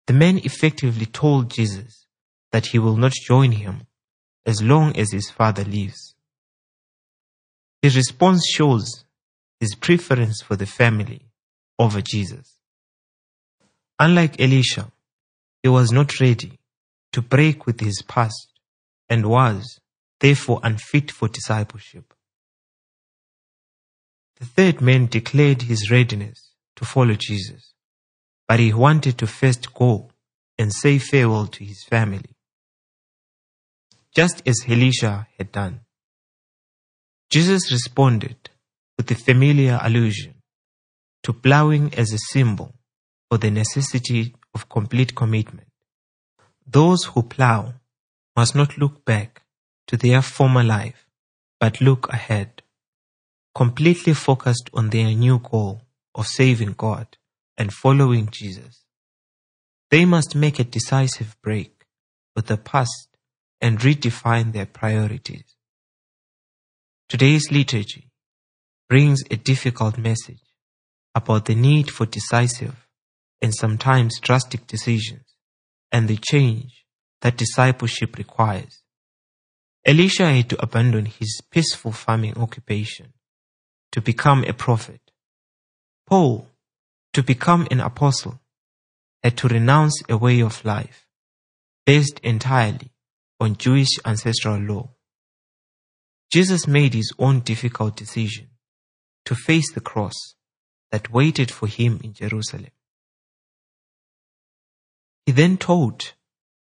The 0.08 0.14
man 0.14 0.40
effectively 0.40 1.06
told 1.06 1.52
Jesus 1.52 2.08
that 2.52 2.68
he 2.68 2.80
will 2.80 2.98
not 2.98 3.14
join 3.14 3.52
him 3.52 3.88
as 4.46 4.62
long 4.62 4.96
as 4.98 5.12
his 5.12 5.30
father 5.30 5.64
lives. 5.64 6.16
His 7.82 7.96
response 7.96 8.46
shows 8.48 9.06
his 9.60 9.76
preference 9.76 10.42
for 10.42 10.56
the 10.56 10.66
family 10.66 11.22
over 11.78 12.02
Jesus. 12.02 12.56
Unlike 14.00 14.42
Elisha, 14.42 14.92
he 15.62 15.70
was 15.70 15.92
not 15.92 16.20
ready 16.20 16.60
to 17.12 17.22
break 17.22 17.66
with 17.66 17.80
his 17.80 18.02
past 18.02 18.60
and 19.10 19.26
was, 19.26 19.80
therefore, 20.20 20.60
unfit 20.64 21.12
for 21.12 21.28
discipleship. 21.28 22.14
The 24.40 24.46
third 24.46 24.82
man 24.82 25.08
declared 25.08 25.64
his 25.64 25.92
readiness 25.92 26.52
to 26.78 26.86
follow 26.86 27.16
Jesus, 27.16 27.74
but 28.48 28.60
he 28.60 28.74
wanted 28.74 29.18
to 29.18 29.28
first 29.28 29.74
go 29.74 30.10
and 30.58 30.74
say 30.74 30.98
farewell 30.98 31.48
to 31.48 31.64
his 31.64 31.84
family, 31.84 32.36
just 34.16 34.42
as 34.48 34.64
Elisha 34.68 35.28
had 35.38 35.52
done. 35.52 35.82
Jesus 37.30 37.72
responded 37.72 38.50
with 38.98 39.08
the 39.08 39.16
familiar 39.16 39.80
allusion 39.82 40.36
to 41.24 41.34
plowing 41.34 41.94
as 41.96 42.14
a 42.14 42.18
symbol 42.32 42.74
for 43.30 43.38
the 43.38 43.52
necessity 43.52 44.36
of 44.56 44.70
complete 44.70 45.16
commitment. 45.16 45.68
Those 46.66 47.06
who 47.06 47.24
plow 47.24 47.74
must 48.36 48.56
not 48.56 48.78
look 48.78 49.06
back 49.06 49.44
to 49.88 49.98
their 49.98 50.22
former 50.22 50.64
life, 50.64 51.08
but 51.60 51.82
look 51.82 52.08
ahead. 52.10 52.62
Completely 53.56 54.14
focused 54.14 54.70
on 54.74 54.90
their 54.90 55.14
new 55.14 55.40
goal 55.40 55.82
of 56.16 56.28
saving 56.28 56.74
God 56.74 57.18
and 57.58 57.74
following 57.74 58.30
Jesus. 58.32 58.84
They 59.92 60.06
must 60.06 60.36
make 60.36 60.60
a 60.60 60.64
decisive 60.64 61.36
break 61.42 61.86
with 62.36 62.48
the 62.48 62.58
past 62.58 63.08
and 63.60 63.80
redefine 63.80 64.54
their 64.54 64.66
priorities. 64.66 65.56
Today's 67.10 67.52
liturgy 67.52 68.12
brings 68.88 69.22
a 69.30 69.36
difficult 69.36 69.98
message 69.98 70.44
about 71.16 71.46
the 71.46 71.56
need 71.56 71.90
for 71.90 72.06
decisive 72.06 72.88
and 73.42 73.54
sometimes 73.54 74.20
drastic 74.20 74.68
decisions 74.68 75.36
and 75.92 76.08
the 76.08 76.18
change 76.18 76.86
that 77.22 77.38
discipleship 77.38 78.18
requires. 78.18 78.84
Elisha 79.86 80.32
had 80.32 80.50
to 80.50 80.62
abandon 80.62 81.06
his 81.06 81.42
peaceful 81.52 81.92
farming 81.92 82.38
occupation 82.38 83.14
to 83.92 84.02
become 84.02 84.44
a 84.44 84.54
prophet. 84.54 85.02
Paul, 86.08 86.48
to 87.14 87.24
become 87.24 87.68
an 87.72 87.80
apostle, 87.80 88.40
had 89.24 89.38
to 89.38 89.48
renounce 89.48 90.02
a 90.10 90.18
way 90.18 90.42
of 90.42 90.64
life 90.64 91.08
based 91.86 92.20
entirely 92.20 92.92
on 93.40 93.58
Jewish 93.58 93.98
ancestral 94.06 94.60
law. 94.60 94.90
Jesus 96.32 96.68
made 96.68 96.94
his 96.94 97.12
own 97.18 97.40
difficult 97.40 97.96
decision 97.96 98.50
to 99.26 99.36
face 99.36 99.72
the 99.74 99.82
cross 99.82 100.36
that 100.92 101.12
waited 101.12 101.52
for 101.52 101.68
him 101.68 102.00
in 102.04 102.14
Jerusalem. 102.14 102.72
He 105.26 105.32
then 105.32 105.58
told 105.58 106.14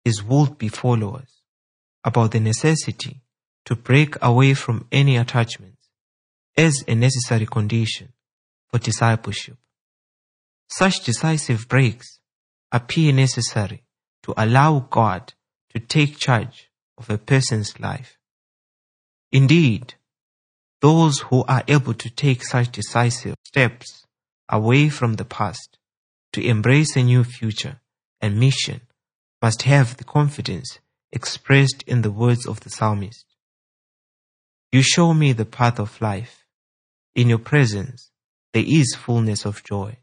his 0.04 0.22
would-be 0.22 0.68
followers 0.68 1.42
about 2.04 2.32
the 2.32 2.40
necessity 2.40 3.22
to 3.64 3.74
break 3.74 4.16
away 4.22 4.54
from 4.54 4.86
any 4.92 5.16
attachments 5.16 5.73
as 6.56 6.84
a 6.86 6.94
necessary 6.94 7.46
condition 7.46 8.12
for 8.68 8.78
discipleship. 8.78 9.56
Such 10.68 11.04
decisive 11.04 11.68
breaks 11.68 12.18
appear 12.72 13.12
necessary 13.12 13.84
to 14.22 14.34
allow 14.36 14.80
God 14.90 15.34
to 15.72 15.80
take 15.80 16.18
charge 16.18 16.70
of 16.96 17.10
a 17.10 17.18
person's 17.18 17.78
life. 17.78 18.18
Indeed, 19.32 19.94
those 20.80 21.20
who 21.20 21.44
are 21.44 21.64
able 21.66 21.94
to 21.94 22.10
take 22.10 22.44
such 22.44 22.70
decisive 22.70 23.34
steps 23.44 24.04
away 24.48 24.88
from 24.88 25.14
the 25.14 25.24
past 25.24 25.78
to 26.32 26.44
embrace 26.44 26.96
a 26.96 27.02
new 27.02 27.24
future 27.24 27.80
and 28.20 28.38
mission 28.38 28.80
must 29.40 29.62
have 29.62 29.96
the 29.96 30.04
confidence 30.04 30.78
expressed 31.12 31.82
in 31.86 32.02
the 32.02 32.10
words 32.10 32.46
of 32.46 32.60
the 32.60 32.70
psalmist. 32.70 33.24
You 34.72 34.82
show 34.82 35.14
me 35.14 35.32
the 35.32 35.44
path 35.44 35.78
of 35.78 36.00
life. 36.00 36.43
In 37.14 37.28
your 37.28 37.38
presence, 37.38 38.10
there 38.52 38.64
is 38.66 38.96
fullness 38.96 39.44
of 39.44 39.62
joy. 39.62 39.96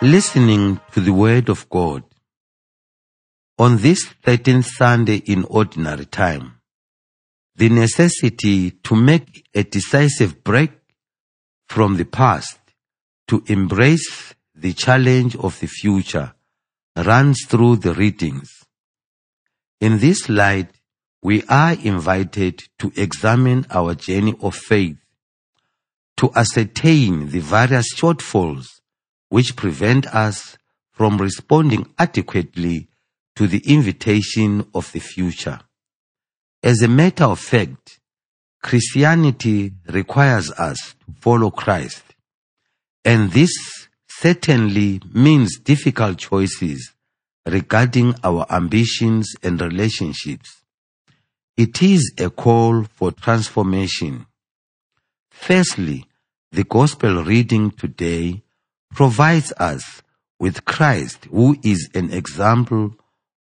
Listening 0.00 0.80
to 0.92 1.00
the 1.00 1.12
Word 1.12 1.48
of 1.48 1.68
God. 1.68 2.04
On 3.58 3.78
this 3.78 4.06
13th 4.24 4.66
Sunday 4.66 5.16
in 5.26 5.44
Ordinary 5.44 6.04
Time, 6.06 6.60
the 7.56 7.68
necessity 7.68 8.70
to 8.70 8.94
make 8.94 9.48
a 9.52 9.64
decisive 9.64 10.44
break 10.44 10.70
from 11.66 11.96
the 11.96 12.04
past 12.04 12.60
to 13.26 13.42
embrace 13.46 14.34
the 14.54 14.72
challenge 14.72 15.34
of 15.36 15.58
the 15.58 15.66
future 15.66 16.32
runs 16.94 17.44
through 17.48 17.76
the 17.76 17.94
readings. 17.94 18.50
In 19.80 19.98
this 19.98 20.28
light, 20.28 20.75
we 21.22 21.42
are 21.48 21.72
invited 21.72 22.62
to 22.78 22.92
examine 22.96 23.66
our 23.70 23.94
journey 23.94 24.34
of 24.40 24.54
faith, 24.54 24.96
to 26.16 26.30
ascertain 26.34 27.30
the 27.30 27.40
various 27.40 27.94
shortfalls 27.94 28.66
which 29.28 29.56
prevent 29.56 30.06
us 30.14 30.56
from 30.92 31.18
responding 31.18 31.92
adequately 31.98 32.88
to 33.34 33.46
the 33.46 33.62
invitation 33.66 34.66
of 34.74 34.90
the 34.92 35.00
future. 35.00 35.60
As 36.62 36.80
a 36.82 36.88
matter 36.88 37.24
of 37.24 37.38
fact, 37.38 38.00
Christianity 38.62 39.72
requires 39.88 40.50
us 40.52 40.94
to 41.06 41.12
follow 41.20 41.50
Christ, 41.50 42.02
and 43.04 43.30
this 43.30 43.52
certainly 44.08 45.00
means 45.12 45.58
difficult 45.58 46.18
choices 46.18 46.92
regarding 47.44 48.14
our 48.24 48.46
ambitions 48.50 49.34
and 49.42 49.60
relationships. 49.60 50.62
It 51.56 51.80
is 51.82 52.12
a 52.18 52.28
call 52.28 52.84
for 52.84 53.12
transformation. 53.12 54.26
Firstly, 55.30 56.04
the 56.52 56.64
gospel 56.64 57.24
reading 57.24 57.70
today 57.70 58.42
provides 58.94 59.52
us 59.52 60.02
with 60.38 60.66
Christ, 60.66 61.24
who 61.30 61.56
is 61.64 61.88
an 61.94 62.12
example 62.12 62.94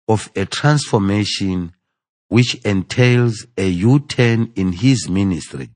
of 0.07 0.31
a 0.37 0.47
transformation 0.47 1.73
which 2.29 2.55
entails 2.65 3.47
a 3.57 3.69
U-turn 3.69 4.53
in 4.55 4.73
his 4.73 5.09
ministry. 5.09 5.71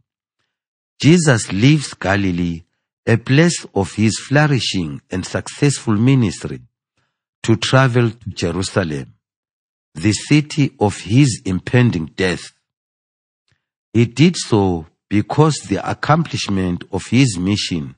Jesus 1.01 1.53
leaves 1.53 1.93
Galilee, 1.95 2.63
a 3.05 3.17
place 3.17 3.67
of 3.75 3.95
his 3.95 4.17
flourishing 4.19 5.01
and 5.11 5.27
successful 5.27 5.95
ministry, 5.95 6.61
to 7.43 7.57
travel 7.57 8.11
to 8.11 8.31
Jerusalem, 8.31 9.15
the 10.01 10.13
city 10.13 10.73
of 10.79 10.97
his 10.99 11.43
impending 11.45 12.07
death. 12.07 12.53
He 13.93 14.07
did 14.07 14.37
so 14.37 14.87
because 15.09 15.57
the 15.69 15.89
accomplishment 15.89 16.85
of 16.93 17.07
his 17.07 17.39
mission 17.39 17.97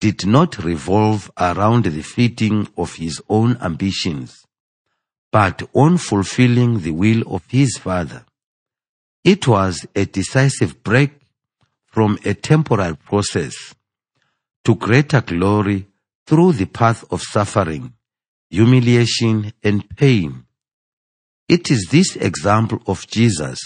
did 0.00 0.26
not 0.26 0.62
revolve 0.64 1.30
around 1.38 1.84
the 1.84 2.02
fitting 2.02 2.68
of 2.76 2.94
his 2.94 3.22
own 3.28 3.56
ambitions, 3.62 4.44
but 5.30 5.62
on 5.72 5.96
fulfilling 5.96 6.80
the 6.80 6.90
will 6.90 7.22
of 7.32 7.44
his 7.48 7.78
Father. 7.78 8.24
It 9.24 9.46
was 9.46 9.86
a 9.94 10.04
decisive 10.04 10.82
break 10.82 11.12
from 11.86 12.18
a 12.24 12.34
temporal 12.34 12.96
process 12.96 13.54
to 14.64 14.74
greater 14.74 15.20
glory 15.20 15.86
through 16.26 16.52
the 16.52 16.66
path 16.66 17.04
of 17.10 17.22
suffering, 17.22 17.92
humiliation, 18.50 19.52
and 19.62 19.88
pain. 19.96 20.41
It 21.48 21.70
is 21.70 21.88
this 21.90 22.16
example 22.16 22.80
of 22.86 23.06
Jesus 23.06 23.58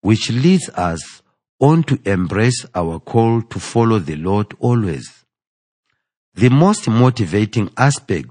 which 0.00 0.30
leads 0.30 0.68
us 0.70 1.22
on 1.60 1.84
to 1.84 1.98
embrace 2.04 2.66
our 2.74 2.98
call 2.98 3.40
to 3.42 3.60
follow 3.60 3.98
the 3.98 4.16
Lord 4.16 4.54
always. 4.58 5.24
The 6.34 6.48
most 6.48 6.88
motivating 6.88 7.70
aspect 7.76 8.30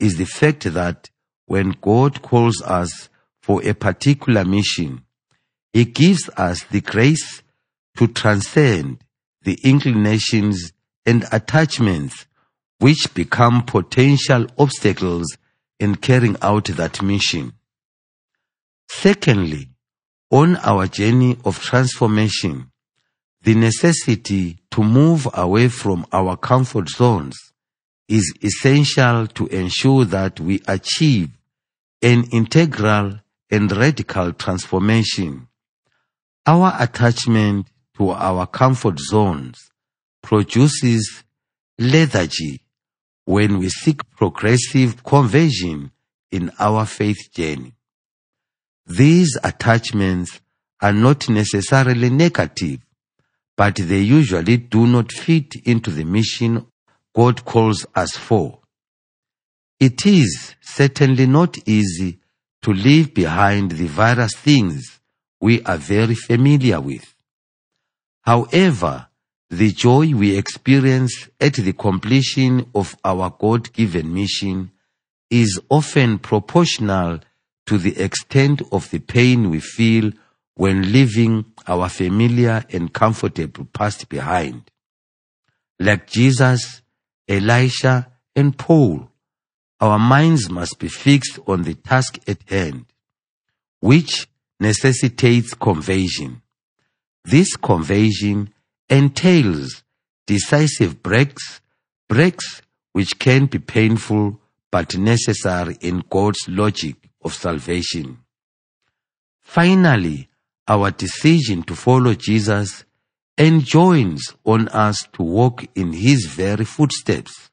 is 0.00 0.16
the 0.16 0.24
fact 0.24 0.64
that 0.64 1.10
when 1.46 1.76
God 1.80 2.22
calls 2.22 2.60
us 2.62 3.08
for 3.40 3.62
a 3.64 3.74
particular 3.74 4.44
mission, 4.44 5.02
He 5.72 5.84
gives 5.84 6.28
us 6.36 6.64
the 6.64 6.80
grace 6.80 7.42
to 7.98 8.08
transcend 8.08 8.98
the 9.42 9.58
inclinations 9.62 10.72
and 11.04 11.24
attachments 11.30 12.26
which 12.78 13.14
become 13.14 13.62
potential 13.62 14.46
obstacles 14.58 15.38
in 15.78 15.94
carrying 15.94 16.36
out 16.42 16.64
that 16.64 17.00
mission. 17.00 17.52
Secondly, 19.06 19.68
on 20.32 20.56
our 20.56 20.88
journey 20.88 21.36
of 21.44 21.62
transformation, 21.62 22.72
the 23.40 23.54
necessity 23.54 24.58
to 24.72 24.82
move 24.82 25.28
away 25.32 25.68
from 25.68 26.04
our 26.12 26.36
comfort 26.36 26.88
zones 26.88 27.36
is 28.08 28.34
essential 28.42 29.28
to 29.28 29.46
ensure 29.46 30.04
that 30.06 30.40
we 30.40 30.60
achieve 30.66 31.28
an 32.02 32.24
integral 32.32 33.20
and 33.48 33.70
radical 33.70 34.32
transformation. 34.32 35.46
Our 36.44 36.74
attachment 36.76 37.68
to 37.98 38.10
our 38.10 38.48
comfort 38.48 38.98
zones 38.98 39.70
produces 40.20 41.22
lethargy 41.78 42.60
when 43.24 43.60
we 43.60 43.68
seek 43.68 44.00
progressive 44.16 45.04
conversion 45.04 45.92
in 46.32 46.50
our 46.58 46.84
faith 46.84 47.30
journey. 47.32 47.75
These 48.86 49.36
attachments 49.42 50.40
are 50.80 50.92
not 50.92 51.28
necessarily 51.28 52.10
negative, 52.10 52.80
but 53.56 53.76
they 53.76 54.00
usually 54.00 54.58
do 54.58 54.86
not 54.86 55.10
fit 55.10 55.54
into 55.64 55.90
the 55.90 56.04
mission 56.04 56.66
God 57.14 57.44
calls 57.44 57.86
us 57.94 58.16
for. 58.16 58.60
It 59.80 60.06
is 60.06 60.54
certainly 60.60 61.26
not 61.26 61.56
easy 61.66 62.20
to 62.62 62.72
leave 62.72 63.14
behind 63.14 63.72
the 63.72 63.86
various 63.86 64.34
things 64.36 65.00
we 65.40 65.62
are 65.62 65.78
very 65.78 66.14
familiar 66.14 66.80
with. 66.80 67.14
However, 68.22 69.08
the 69.50 69.72
joy 69.72 70.12
we 70.14 70.36
experience 70.36 71.28
at 71.40 71.54
the 71.54 71.72
completion 71.72 72.70
of 72.74 72.96
our 73.04 73.30
God-given 73.30 74.12
mission 74.12 74.72
is 75.30 75.60
often 75.70 76.18
proportional 76.18 77.20
to 77.66 77.78
the 77.78 78.00
extent 78.00 78.62
of 78.72 78.90
the 78.90 79.00
pain 79.00 79.50
we 79.50 79.60
feel 79.60 80.12
when 80.54 80.92
leaving 80.92 81.44
our 81.66 81.88
familiar 81.88 82.64
and 82.70 82.92
comfortable 82.92 83.66
past 83.72 84.08
behind. 84.08 84.70
Like 85.78 86.06
Jesus, 86.06 86.80
Elisha, 87.28 88.10
and 88.34 88.56
Paul, 88.56 89.10
our 89.80 89.98
minds 89.98 90.48
must 90.48 90.78
be 90.78 90.88
fixed 90.88 91.38
on 91.46 91.62
the 91.62 91.74
task 91.74 92.18
at 92.26 92.38
hand, 92.48 92.86
which 93.80 94.28
necessitates 94.58 95.52
conversion. 95.52 96.40
This 97.24 97.56
conversion 97.56 98.54
entails 98.88 99.82
decisive 100.26 101.02
breaks, 101.02 101.60
breaks 102.08 102.62
which 102.92 103.18
can 103.18 103.46
be 103.46 103.58
painful 103.58 104.40
but 104.70 104.96
necessary 104.96 105.76
in 105.80 106.02
God's 106.08 106.48
logic 106.48 107.05
of 107.22 107.34
salvation. 107.34 108.18
Finally, 109.42 110.28
our 110.68 110.90
decision 110.90 111.62
to 111.62 111.74
follow 111.74 112.14
Jesus 112.14 112.84
enjoins 113.38 114.34
on 114.44 114.68
us 114.68 115.06
to 115.12 115.22
walk 115.22 115.64
in 115.74 115.92
his 115.92 116.26
very 116.26 116.64
footsteps, 116.64 117.50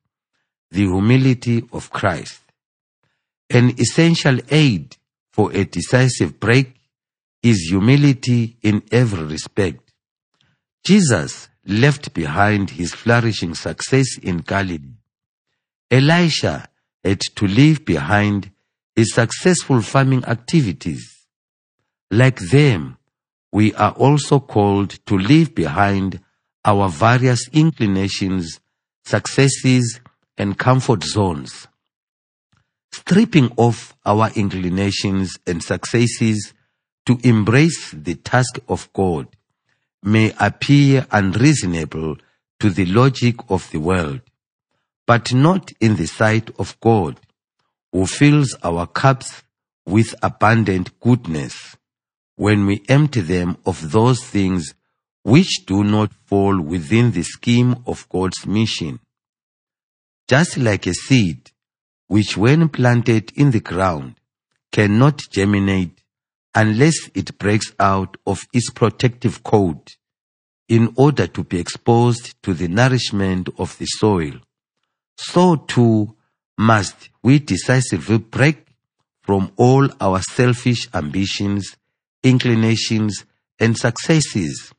the 0.72 0.82
humility 0.82 1.64
of 1.72 1.92
Christ. 1.92 2.42
An 3.50 3.72
essential 3.80 4.40
aid 4.50 4.98
for 5.32 5.52
a 5.52 5.66
decisive 5.66 6.40
break 6.40 6.74
is 7.44 7.68
humility 7.70 8.58
in 8.64 8.82
every 8.92 9.26
respect. 9.26 9.92
Jesus 10.84 11.50
left 11.66 12.14
behind 12.14 12.72
his 12.72 12.94
flourishing 12.94 13.54
success 13.54 14.18
in 14.18 14.38
Galilee. 14.38 14.96
Elisha 15.92 16.70
had 17.04 17.20
to 17.36 17.46
leave 17.46 17.86
behind 17.86 18.52
his 18.96 19.14
successful 19.14 19.82
farming 19.82 20.24
activities. 20.26 21.26
Like 22.12 22.40
them, 22.40 22.98
we 23.52 23.74
are 23.76 23.92
also 23.92 24.40
called 24.40 24.92
to 25.06 25.18
leave 25.18 25.56
behind 25.56 26.20
our 26.66 26.90
various 26.90 27.50
inclinations, 27.52 28.60
successes, 29.06 30.00
and 30.38 30.58
comfort 30.58 31.04
zones. 31.04 31.68
Stripping 32.92 33.52
off 33.58 33.96
our 34.06 34.32
inclinations 34.36 35.38
and 35.48 35.62
successes 35.64 36.54
to 37.06 37.18
embrace 37.24 37.92
the 37.92 38.16
task 38.16 38.60
of 38.70 38.92
God 38.94 39.28
may 40.04 40.34
appear 40.40 41.06
unreasonable 41.12 42.18
to 42.60 42.70
the 42.70 42.86
logic 42.86 43.36
of 43.50 43.70
the 43.72 43.80
world, 43.80 44.22
but 45.06 45.34
not 45.34 45.72
in 45.80 45.96
the 45.96 46.06
sight 46.06 46.50
of 46.60 46.80
God, 46.80 47.20
who 47.94 48.08
fills 48.08 48.56
our 48.64 48.88
cups 48.88 49.44
with 49.86 50.16
abundant 50.24 51.00
goodness 51.00 51.78
when 52.36 52.66
we 52.66 52.84
empty 52.90 53.22
them 53.22 53.56
of 53.66 53.92
those 53.92 54.22
things 54.24 54.74
which 55.22 55.66
do 55.68 55.84
not 55.84 56.12
fall 56.26 56.60
within 56.60 57.12
the 57.12 57.22
scheme 57.22 57.76
of 57.86 58.10
God's 58.10 58.46
mission. 58.48 59.00
Just 60.28 60.58
like 60.58 60.88
a 60.88 60.94
seed, 60.94 61.52
which 62.08 62.36
when 62.36 62.68
planted 62.68 63.32
in 63.36 63.52
the 63.52 63.60
ground 63.60 64.16
cannot 64.72 65.22
germinate 65.32 66.02
unless 66.56 67.10
it 67.14 67.38
breaks 67.38 67.74
out 67.80 68.18
of 68.26 68.46
its 68.54 68.72
protective 68.72 69.44
coat 69.44 69.96
in 70.68 70.92
order 70.98 71.28
to 71.28 71.44
be 71.44 71.60
exposed 71.60 72.42
to 72.42 72.56
the 72.56 72.68
nourishment 72.68 73.50
of 73.60 73.78
the 73.78 73.86
soil. 73.86 74.34
So 75.18 75.58
too 75.58 76.16
must 76.58 77.10
we 77.22 77.40
decisively 77.40 78.18
break 78.18 78.68
from 79.22 79.52
all 79.56 79.90
our 80.02 80.22
selfish 80.22 80.88
ambitions, 80.94 81.76
inclinations, 82.24 83.26
and 83.60 83.78
successes 83.78 84.74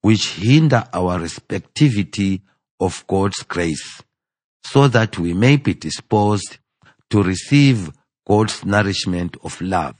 which 0.00 0.34
hinder 0.34 0.84
our 0.92 1.18
respectivity 1.18 2.40
of 2.80 3.04
God's 3.06 3.42
grace, 3.44 4.02
so 4.64 4.88
that 4.88 5.18
we 5.18 5.32
may 5.32 5.56
be 5.56 5.74
disposed 5.74 6.58
to 7.10 7.22
receive 7.22 7.90
God's 8.26 8.64
nourishment 8.64 9.36
of 9.44 9.60
love. 9.60 9.94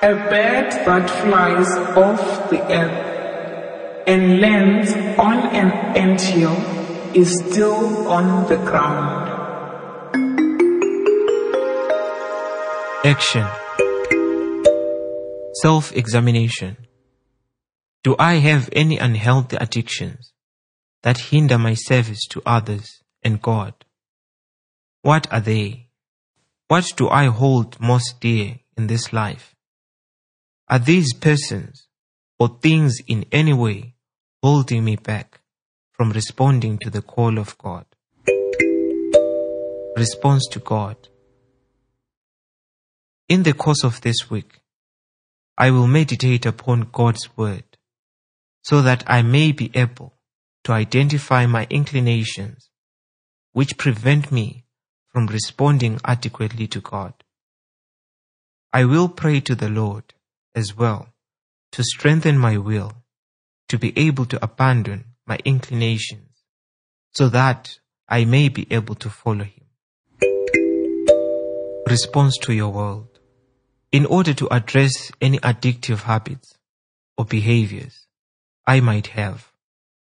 A 0.00 0.14
bird 0.14 0.70
that 0.70 1.10
flies 1.10 1.68
off 1.96 2.50
the 2.50 2.62
earth 2.72 3.07
and 4.08 4.40
lands 4.40 4.90
on 5.18 5.54
an 5.54 5.70
anthill 5.94 6.56
is 7.14 7.28
still 7.40 8.08
on 8.08 8.48
the 8.48 8.56
ground. 8.56 9.28
Action 13.04 13.46
Self 15.60 15.92
examination. 15.92 16.78
Do 18.02 18.16
I 18.18 18.36
have 18.36 18.70
any 18.72 18.96
unhealthy 18.96 19.58
addictions 19.60 20.32
that 21.02 21.18
hinder 21.30 21.58
my 21.58 21.74
service 21.74 22.24
to 22.30 22.40
others 22.46 23.02
and 23.22 23.42
God? 23.42 23.74
What 25.02 25.30
are 25.30 25.40
they? 25.40 25.90
What 26.68 26.86
do 26.96 27.10
I 27.10 27.26
hold 27.26 27.78
most 27.78 28.20
dear 28.20 28.60
in 28.74 28.86
this 28.86 29.12
life? 29.12 29.54
Are 30.66 30.78
these 30.78 31.12
persons 31.12 31.88
or 32.38 32.56
things 32.62 32.96
in 33.06 33.26
any 33.32 33.52
way 33.52 33.96
holding 34.42 34.84
me 34.84 34.96
back 34.96 35.40
from 35.92 36.10
responding 36.10 36.78
to 36.78 36.90
the 36.90 37.02
call 37.02 37.38
of 37.38 37.58
God? 37.58 37.84
Response 39.96 40.46
to 40.52 40.60
God. 40.60 40.96
In 43.28 43.42
the 43.42 43.52
course 43.52 43.82
of 43.82 44.00
this 44.02 44.30
week, 44.30 44.60
I 45.56 45.70
will 45.72 45.88
meditate 45.88 46.46
upon 46.46 46.88
God's 46.92 47.36
Word 47.36 47.64
so 48.62 48.80
that 48.82 49.02
I 49.08 49.22
may 49.22 49.50
be 49.50 49.72
able 49.74 50.14
to 50.64 50.72
identify 50.72 51.46
my 51.46 51.66
inclinations 51.68 52.68
which 53.52 53.76
prevent 53.76 54.30
me 54.30 54.64
from 55.08 55.26
responding 55.26 55.98
adequately 56.04 56.68
to 56.68 56.80
God. 56.80 57.12
I 58.72 58.84
will 58.84 59.08
pray 59.08 59.40
to 59.40 59.56
the 59.56 59.68
Lord 59.68 60.14
as 60.54 60.76
well 60.76 61.08
to 61.72 61.82
strengthen 61.82 62.38
my 62.38 62.56
will 62.56 62.92
to 63.68 63.78
be 63.78 63.92
able 63.96 64.24
to 64.26 64.42
abandon 64.42 65.04
my 65.26 65.38
inclinations 65.44 66.42
so 67.12 67.28
that 67.28 67.78
I 68.08 68.24
may 68.24 68.48
be 68.48 68.66
able 68.70 68.94
to 68.96 69.10
follow 69.10 69.44
Him. 69.44 69.66
Response 71.86 72.36
to 72.42 72.52
your 72.52 72.70
world. 72.70 73.18
In 73.90 74.04
order 74.06 74.34
to 74.34 74.52
address 74.52 75.10
any 75.20 75.38
addictive 75.38 76.02
habits 76.02 76.58
or 77.16 77.24
behaviors 77.24 78.06
I 78.66 78.80
might 78.80 79.08
have, 79.08 79.50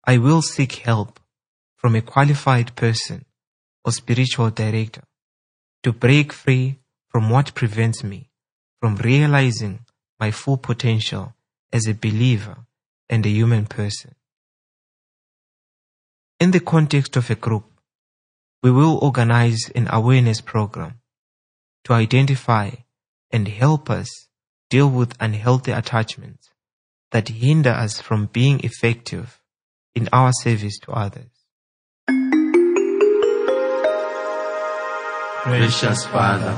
I 0.04 0.18
will 0.18 0.42
seek 0.42 0.72
help 0.76 1.20
from 1.76 1.94
a 1.94 2.00
qualified 2.00 2.74
person 2.76 3.24
or 3.84 3.92
spiritual 3.92 4.50
director 4.50 5.02
to 5.82 5.92
break 5.92 6.32
free 6.32 6.78
from 7.08 7.30
what 7.30 7.54
prevents 7.54 8.02
me 8.02 8.28
from 8.80 8.96
realizing 8.96 9.80
my 10.20 10.30
full 10.30 10.56
potential 10.56 11.34
as 11.72 11.86
a 11.86 11.94
believer 11.94 12.56
and 13.08 13.24
a 13.24 13.30
human 13.30 13.66
person. 13.66 14.14
In 16.40 16.52
the 16.52 16.60
context 16.60 17.16
of 17.16 17.30
a 17.30 17.34
group, 17.34 17.64
we 18.62 18.70
will 18.70 18.98
organize 18.98 19.70
an 19.74 19.88
awareness 19.90 20.40
program 20.40 21.00
to 21.84 21.92
identify 21.92 22.70
and 23.30 23.48
help 23.48 23.90
us 23.90 24.28
deal 24.70 24.88
with 24.88 25.16
unhealthy 25.20 25.72
attachments 25.72 26.50
that 27.12 27.28
hinder 27.28 27.70
us 27.70 28.00
from 28.00 28.26
being 28.26 28.60
effective 28.60 29.40
in 29.94 30.08
our 30.12 30.32
service 30.32 30.78
to 30.80 30.92
others. 30.92 31.30
Precious 35.42 36.06
Father, 36.06 36.54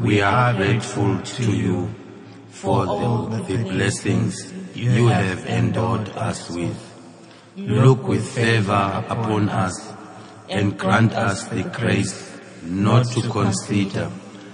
we 0.00 0.20
are 0.20 0.54
grateful 0.54 1.18
to 1.20 1.56
you 1.56 1.94
for 2.54 2.86
the, 2.86 3.44
the 3.48 3.64
blessings 3.64 4.52
you 4.74 5.08
have 5.08 5.44
endowed 5.46 6.08
us 6.10 6.48
with. 6.50 6.78
Look 7.56 8.06
with 8.06 8.26
favor 8.26 9.04
upon 9.08 9.48
us 9.48 9.92
and 10.48 10.78
grant 10.78 11.12
us 11.14 11.44
the 11.48 11.64
grace 11.64 12.38
not 12.62 13.06
to 13.08 13.22
consider 13.28 14.10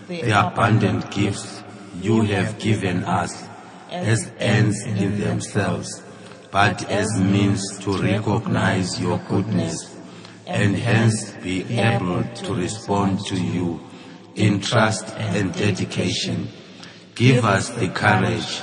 the 0.08 0.30
abundant 0.30 1.10
gifts 1.10 1.62
you 2.00 2.22
have 2.22 2.58
given 2.58 3.04
us 3.04 3.46
as 3.90 4.32
ends 4.38 4.82
in 4.86 5.20
themselves, 5.20 6.02
but 6.50 6.82
as 6.90 7.20
means 7.20 7.78
to 7.80 7.92
recognize 7.98 9.00
your 9.00 9.18
goodness 9.28 9.96
and 10.46 10.74
hence 10.74 11.32
be 11.42 11.62
able 11.78 12.24
to 12.34 12.54
respond 12.54 13.20
to 13.26 13.36
you 13.36 13.80
in 14.34 14.60
trust 14.60 15.08
and 15.16 15.52
dedication. 15.54 16.48
Give 17.20 17.44
us 17.44 17.68
the 17.68 17.88
courage 17.90 18.62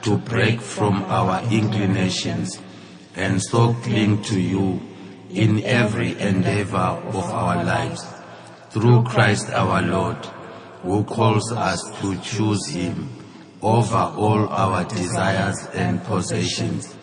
to 0.00 0.16
break 0.16 0.62
from 0.62 1.04
our 1.04 1.42
inclinations 1.52 2.58
and 3.14 3.42
so 3.42 3.74
cling 3.84 4.22
to 4.22 4.40
you 4.40 4.80
in 5.28 5.62
every 5.62 6.18
endeavor 6.18 6.78
of 7.12 7.24
our 7.30 7.62
lives. 7.62 8.02
through 8.70 9.02
Christ 9.04 9.50
our 9.50 9.82
Lord, 9.82 10.24
who 10.82 11.04
calls 11.04 11.52
us 11.52 11.82
to 12.00 12.16
choose 12.20 12.66
him 12.68 13.08
over 13.60 14.12
all 14.16 14.48
our 14.48 14.84
desires 14.84 15.66
and 15.74 16.02
possessions. 16.04 16.94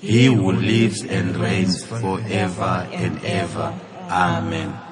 He 0.00 0.26
who 0.26 0.52
lives 0.52 1.02
and 1.04 1.36
reigns 1.36 1.84
forever 1.84 2.86
and 2.92 3.24
ever. 3.24 3.74
Amen. 4.10 4.83